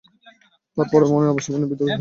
তার 0.77 1.03
মনে 1.03 1.25
পড়ে 1.25 1.31
আবু 1.31 1.39
সুফিয়ানের 1.39 1.69
ভীতু 1.69 1.77
চেহারা। 1.77 1.89